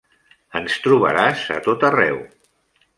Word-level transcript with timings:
Ens 0.59 0.77
trobaràs 0.87 1.45
a 1.59 1.61
tot 1.71 1.89
arreu. 1.93 2.21